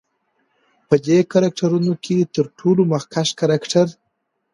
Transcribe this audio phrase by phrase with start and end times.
[0.87, 3.87] په دې کرکترونو کې تر ټولو مخکښ کرکتر